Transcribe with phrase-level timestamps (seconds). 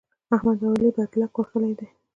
[0.35, 1.87] احمد او علي بدلک وهلی دی.